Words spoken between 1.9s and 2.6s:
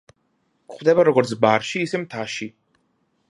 მთაში.